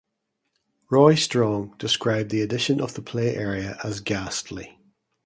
[0.89, 4.79] Roy Strong described the addition of the play area as "ghastly".